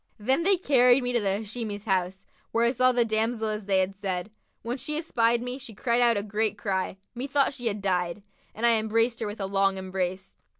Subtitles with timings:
[0.17, 3.77] Then they carried me to the Hashimi's house, where I saw the damsel as they
[3.77, 4.31] had said.
[4.63, 8.23] When she espied me, she cried out a great cry, methought she had died,
[8.55, 10.37] and I embraced her with a long embrace.